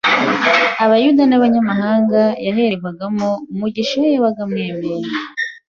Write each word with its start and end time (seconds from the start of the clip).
Abayuda 0.83 1.23
n’Abanyamahanga, 1.27 2.21
yahererwagamo 2.45 3.29
umugisha 3.51 3.93
iyo 3.99 4.07
yabaga 4.13 4.39
amwemeye 4.45 5.05